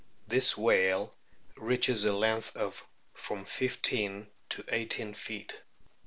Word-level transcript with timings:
This 0.25 0.57
whale 0.57 1.13
reaches 1.55 2.05
a 2.05 2.11
length 2.15 2.57
of 2.57 2.87
from 3.13 3.45
fifteen 3.45 4.25
to 4.49 4.65
eighteen 4.69 5.13
feet. 5.13 5.61